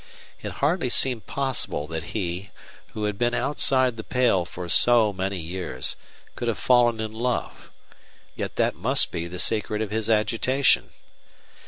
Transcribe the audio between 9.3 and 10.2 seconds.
secret of his